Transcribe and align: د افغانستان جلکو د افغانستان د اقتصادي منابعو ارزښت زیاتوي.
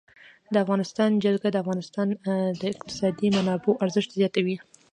د 0.53 0.55
افغانستان 0.63 1.09
جلکو 1.23 1.47
د 1.51 1.55
افغانستان 1.63 2.07
د 2.61 2.63
اقتصادي 2.73 3.27
منابعو 3.35 3.79
ارزښت 3.83 4.09
زیاتوي. 4.19 4.57